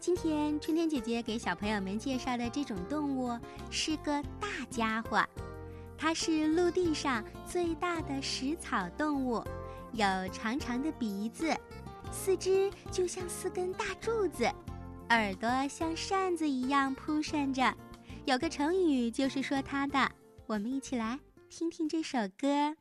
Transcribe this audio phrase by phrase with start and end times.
[0.00, 3.38] 今天春天姐姐给小朋友们介绍的这种动物
[3.70, 5.22] 是个大家伙，
[5.98, 9.44] 它是陆地上最大的食草动物，
[9.92, 11.54] 有长长的鼻子，
[12.10, 14.50] 四肢就像四根大柱子，
[15.10, 17.76] 耳朵像扇子一样扑扇着。
[18.24, 20.10] 有个成语就是说它的，
[20.46, 21.20] 我们一起来
[21.50, 22.74] 听听这首歌。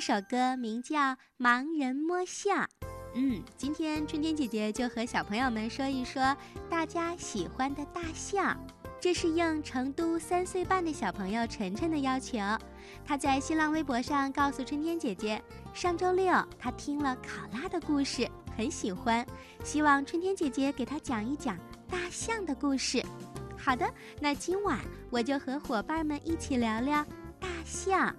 [0.00, 0.96] 这首歌名叫
[1.38, 2.64] 《盲人摸象》。
[3.12, 6.34] 嗯，今天春天姐姐就和小朋友们说一说
[6.70, 8.58] 大家喜欢的大象。
[8.98, 12.38] 这是应成都三岁半的小朋友晨晨的要求，
[13.04, 15.38] 他在新浪微博上告诉春天姐姐，
[15.74, 19.26] 上周六他听了考拉的故事，很喜欢，
[19.62, 21.58] 希望春天姐姐给他讲一讲
[21.90, 23.04] 大象的故事。
[23.54, 23.86] 好的，
[24.18, 27.04] 那今晚我就和伙伴们一起聊聊
[27.38, 28.16] 大象。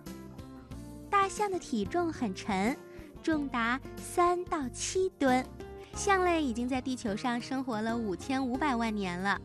[1.12, 2.76] 大象的体重很沉，
[3.22, 5.46] 重达三到七吨。
[5.94, 9.40] 象类已经在地球上生活了五千五百万年了。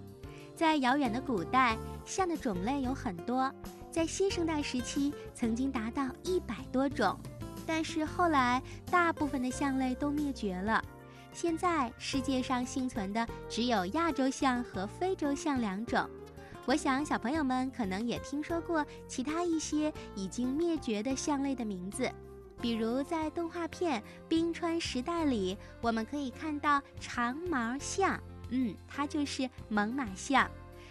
[0.54, 3.52] 在遥远的古代，象的种类有很多，
[3.90, 7.18] 在新生代时期曾经达到一百多种。
[7.66, 10.82] 但是后来，大部分的象类都灭绝了。
[11.32, 16.08] 现在世界上幸存的只有亚洲象和非洲象两种。
[16.66, 22.10] 我想，小朋友们可能也听说过其他一些已经灭绝的象类的名字，
[22.60, 30.48] 比如在动画片《冰川时代》里，我们可以看到长毛象，嗯，它就是猛犸象；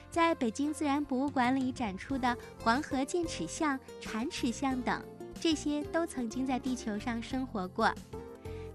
[0.10, 5.04] 在北京自然博物馆里展出的黄河剑齿象、铲齿象等，
[5.42, 7.94] 这些都曾经在地球上生活过。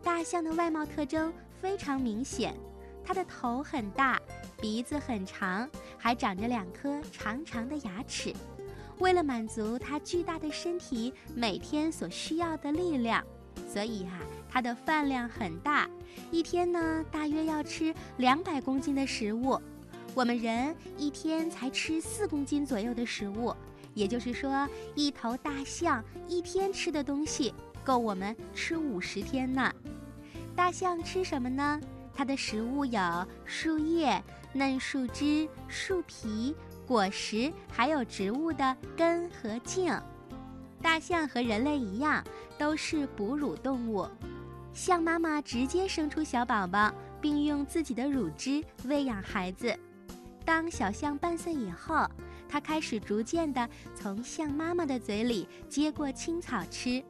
[0.03, 1.33] 大象的外貌特征
[1.63, 2.55] 非常明显，
[3.03, 4.21] 它的头很大。
[4.61, 8.33] 鼻子很长，还长着两颗长长的牙齿。
[8.99, 13.25] 为了满足它巨大的身体每天所需要的力量，
[13.67, 15.89] 所以啊，它的饭量很大，
[16.31, 19.59] 一天呢大约要吃两百公斤的食物。
[20.15, 23.55] 我们人一天才吃四公斤左右的食物，
[23.95, 27.55] 也就是说，一头大象一天吃的东西
[27.85, 29.73] 够我们吃五十天呢。
[30.55, 31.81] 大象吃什么呢？
[32.15, 33.01] 它的食物有
[33.45, 34.23] 树叶、
[34.53, 36.55] 嫩树枝、树皮、
[36.87, 39.93] 果实，还有植物的根和茎。
[40.83, 42.25] 大象和人类一样，
[42.59, 44.07] 都是哺乳动物。
[44.73, 49.75] 象妈妈直接生出小宝宝，并用自己的乳汁喂养孩子。
[50.45, 52.09] 当小象半岁以后，
[52.49, 57.03] 它开始逐渐地从象妈妈的嘴里接过青草吃。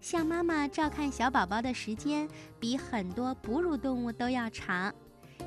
[0.00, 2.28] 象妈妈照看小宝宝的时间
[2.60, 4.94] 比很多哺乳动物都要长，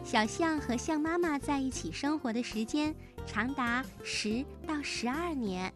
[0.03, 2.93] 小象和象妈妈在一起生活的时间
[3.25, 5.73] 长达十到十二年。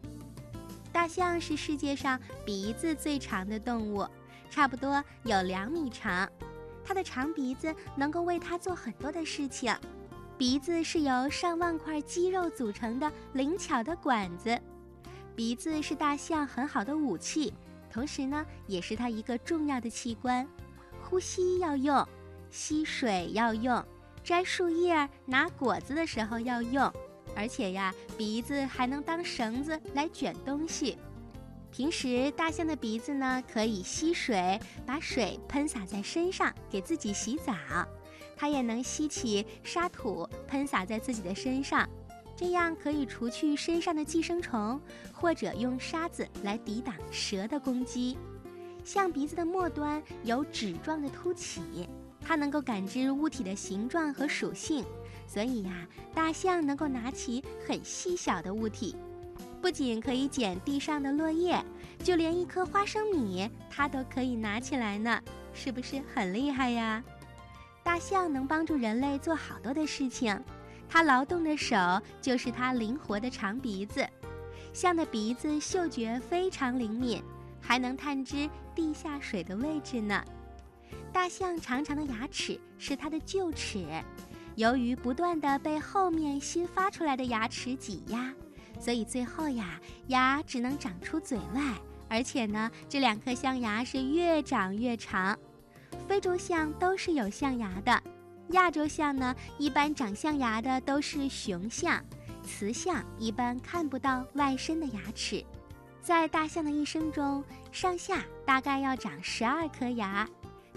[0.92, 4.06] 大象是世界上鼻子最长的动物，
[4.50, 6.28] 差不多有两米长。
[6.84, 9.74] 它的长鼻子能够为它做很多的事情。
[10.36, 14.60] 鼻子是由上万块肌肉组成的灵巧的管子，
[15.34, 17.54] 鼻子是大象很好的武器，
[17.94, 20.44] 同时呢，也是它一个重要的器官。
[21.00, 22.04] 呼吸要用，
[22.50, 23.80] 吸水要用，
[24.24, 26.92] 摘树叶、拿果子的时候要用，
[27.36, 30.98] 而且呀，鼻子还能当绳子来卷东西。
[31.70, 37.54] 平时大象的鼻子呢，可以吸水，把水喷洒在身上，给自己洗澡。
[38.36, 41.88] 它也能吸起沙土，喷洒在自己的身上，
[42.46, 44.78] 这样可以除去身上的寄生虫，
[45.14, 48.18] 或者用沙子来抵挡蛇的攻击。
[48.84, 51.88] 象鼻子的末端有纸状的凸起，
[52.20, 54.84] 它能够感知物体的形状和属性，
[55.26, 58.94] 所以呀，大象能够拿起很细小的物体。
[59.62, 61.64] 不仅可以捡地上的落叶，
[62.00, 65.18] 就连一颗花生米它都可以拿起来呢，
[65.54, 67.02] 是不是很厉害呀？
[67.82, 70.38] 大象能帮助人类做好多的事情，
[70.94, 71.74] 它劳动的手
[72.22, 74.06] 就是它灵活的长鼻子。
[74.72, 77.20] 象的鼻子嗅觉非常灵敏，
[77.60, 80.22] 还能探知地下水的位置呢。
[81.12, 83.84] 大象长长的牙齿是它的臼齿，
[84.54, 88.32] 由于不断的被后面新发出来的牙齿挤压。
[88.78, 91.74] 所以最后呀，牙只能长出嘴外，
[92.08, 95.36] 而且呢，这两颗象牙是越长越长。
[96.06, 98.00] 非洲象都是有象牙的，
[98.50, 102.04] 亚洲象呢，一般长象牙的都是雄象，
[102.42, 105.44] 雌象一般看不到外伸的牙齿。
[106.00, 107.42] 在大象的一生中，
[107.72, 110.28] 上下大概要长十二颗牙。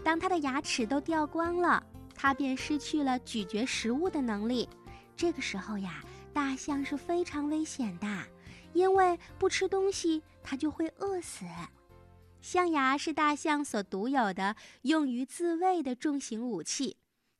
[0.03, 1.83] 当它的牙齿都掉光了，
[2.15, 4.67] 它便失去了咀嚼食物的能力。
[5.15, 6.03] 这个时候呀。
[6.33, 8.07] 大象是非常危险的，
[8.71, 11.45] 因为不吃东西它就会饿死。
[12.43, 16.95] 象牙是大象所独有的用于自卫的重型武器，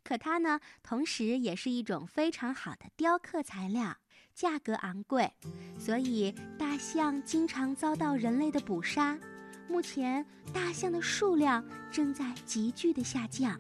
[0.08, 3.98] 可它呢，同时也是一种非常好的雕刻材料，
[4.34, 5.34] 价格昂贵，
[5.78, 9.20] 所以大象经常遭到人类的捕杀。
[9.68, 11.62] 目前，大象的数量
[11.92, 13.60] 正在急剧的下降。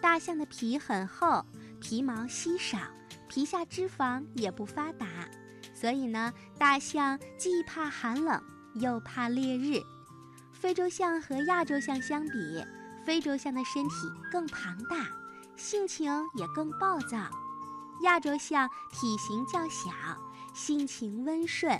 [0.00, 1.44] 大象的皮很厚，
[1.78, 2.78] 皮毛稀少。
[3.28, 5.06] 皮下脂肪也不发达，
[5.74, 8.42] 所以呢，大象既怕寒冷
[8.76, 9.82] 又怕烈日。
[10.52, 12.64] 非洲象和亚洲象相比，
[13.04, 13.94] 非洲象的身体
[14.32, 15.06] 更庞大，
[15.56, 17.18] 性情也更暴躁。
[18.02, 19.90] 亚洲象体型较小，
[20.54, 21.78] 性情温顺。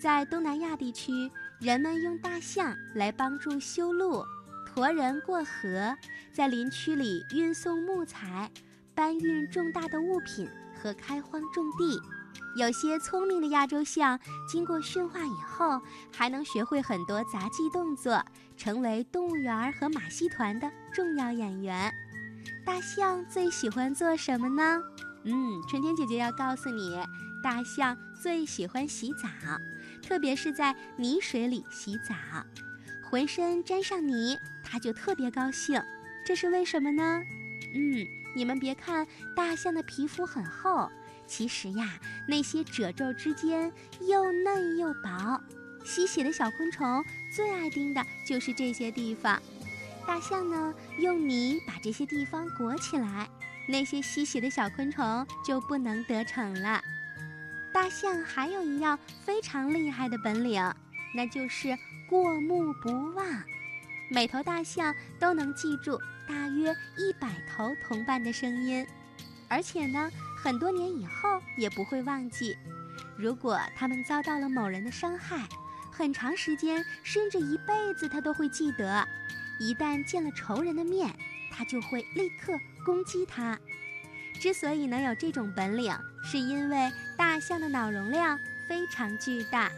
[0.00, 1.12] 在东南亚地区，
[1.60, 4.24] 人们用大象来帮助修路、
[4.66, 5.96] 驮人过河，
[6.32, 8.50] 在林区里运送木材、
[8.94, 10.48] 搬运重大的物品。
[10.82, 12.02] 和开荒种地，
[12.56, 14.18] 有些聪明的亚洲象
[14.48, 15.80] 经过驯化以后，
[16.12, 18.20] 还能学会很多杂技动作，
[18.56, 21.94] 成为动物园和马戏团的重要演员。
[22.64, 24.82] 大象最喜欢做什么呢？
[25.24, 26.98] 嗯，春天姐姐要告诉你，
[27.42, 29.28] 大象最喜欢洗澡，
[30.02, 32.14] 特别是在泥水里洗澡，
[33.08, 35.82] 浑身沾上泥，它就特别高兴。
[36.24, 37.22] 这是为什么呢？
[37.74, 38.06] 嗯。
[38.34, 39.06] 你们别看
[39.36, 40.90] 大象的皮肤很厚，
[41.26, 45.38] 其实呀，那些褶皱之间又嫩又薄。
[45.84, 49.38] 吸血的小昆虫最爱叮的就是这些地方。
[50.06, 53.28] 大象呢，用泥把这些地方裹起来，
[53.68, 56.80] 那些吸血的小昆虫就不能得逞了。
[57.72, 60.62] 大象还有一样非常厉害的本领，
[61.14, 61.76] 那就是
[62.08, 63.24] 过目不忘。
[64.10, 68.86] 每头大象都能记住大约一百头同伴的声音，
[69.48, 72.56] 而且呢，很多年以后也不会忘记。
[73.16, 75.48] 如果它们遭到了某人的伤害，
[75.90, 79.06] 很长时间甚至一辈子，它都会记得。
[79.58, 81.14] 一旦见了仇人的面，
[81.50, 82.52] 它就会立刻
[82.84, 83.58] 攻击他。
[84.40, 89.70] 之所以能有这种本领，是因为大象的脑容量非常巨大。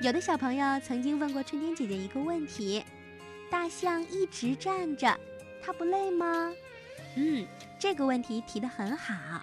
[0.00, 2.84] 有的小朋友曾经问过春天姐姐一个问题。
[3.50, 5.18] 大象一直站着，
[5.62, 6.52] 它不累吗？
[7.16, 7.46] 嗯，
[7.78, 9.40] 这个问题提得很好。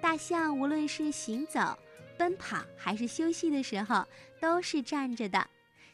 [0.00, 1.78] 大象无论是行走、
[2.16, 4.06] 奔跑还是休息的时候，
[4.40, 5.48] 都是站着的。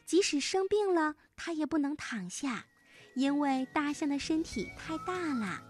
[0.05, 2.65] 即使生病了，它也不能躺下，
[3.15, 5.61] 因为大象的身体太大了。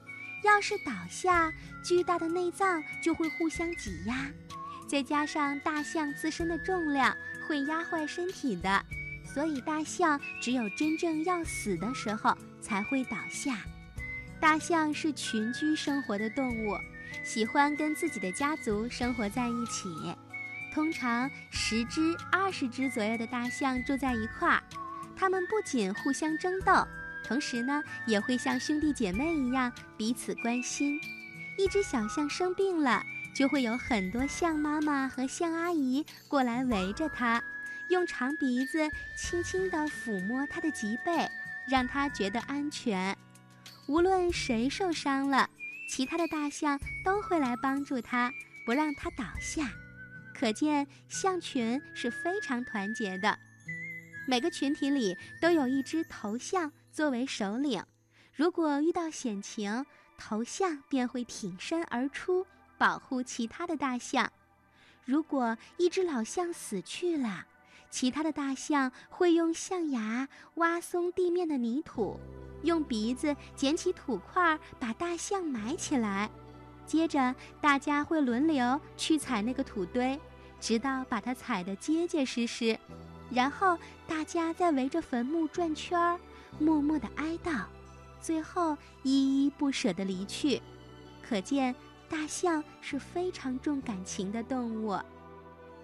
[0.44, 1.52] 要是倒下，
[1.84, 4.32] 巨大的内脏就会互相挤压，
[4.88, 7.16] 再加上大象自身的重量，
[7.48, 8.86] 会压坏身体的。
[9.34, 13.58] 所以，大象只有真正要死的时候才会倒下。
[14.40, 16.78] 大象是群居生活的动物，
[17.24, 19.90] 喜欢跟自己的家族生活在一起。
[20.74, 24.64] 通常十只、二十只左右的大象住在一块儿。
[25.18, 26.88] 它们不仅互相争斗，
[27.24, 31.00] 同时呢，也会像兄弟姐妹一样彼此关心。
[31.58, 33.04] 一只小象生病了，
[33.36, 37.44] 就会有很多象妈妈和象阿姨过来围着它，
[37.90, 41.30] 用长鼻子轻轻地抚摸它的脊背，
[41.70, 43.16] 让它觉得安全。
[43.88, 45.50] 无论谁受伤了，
[45.90, 48.32] 其他的大象都会来帮助它，
[48.66, 49.70] 不让它倒下。
[50.34, 53.38] 可见象群是非常团结的。
[54.30, 57.84] 每个群体里都有一只头象作为首领，
[58.32, 59.84] 如果遇到险情，
[60.20, 62.46] 头象便会挺身而出，
[62.78, 64.32] 保护其他的大象。
[65.04, 67.48] 如果一只老象死去了，
[67.90, 72.20] 其他的大象会用象牙挖松地面的泥土，
[72.62, 76.30] 用鼻子捡起土块把大象埋起来。
[76.86, 80.20] 接着，大家会轮流去踩那个土堆，
[80.60, 82.78] 直到把它踩得结结实实。
[83.32, 86.20] 然后大家再围着坟墓转圈儿，
[86.60, 87.64] 默默地哀悼，
[88.22, 90.62] 最后依依不舍地离去。
[91.22, 91.76] 可见
[92.10, 94.98] 大象是非常重感情的动物。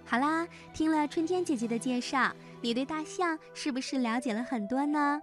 [0.06, 5.22] 好啦，听了春天姐姐的介绍，你对大象是不是了解了很多呢？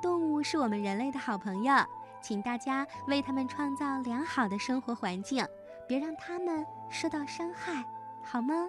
[0.00, 1.74] 动物是我们人类的好朋友，
[2.22, 5.44] 请大家为它们创造良好的生活环境，
[5.86, 7.84] 别让它们受到伤害，
[8.22, 8.68] 好吗？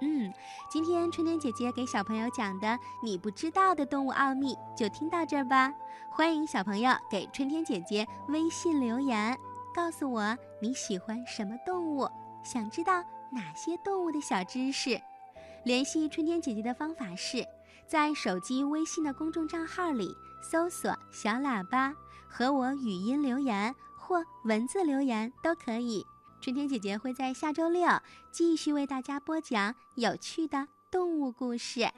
[0.00, 0.32] 嗯，
[0.70, 5.74] 今天春天姐姐给小朋友讲的你不知道的动物奥秘就听到这儿吧。
[6.08, 9.36] 欢迎小朋友给春天姐姐微信留言，
[9.74, 12.08] 告诉我你喜欢什么动物，
[12.44, 15.00] 想知道哪些动物的小知识。
[15.64, 17.44] 联系春天姐姐的方法是
[17.86, 21.92] 在手机微信的公众账号里搜索“小喇叭”，
[22.30, 26.06] 和我语音留言或文字留言都可以。
[26.40, 27.88] 春天姐姐会在下周六
[28.30, 31.88] 继续为大家播讲有趣的动物故事。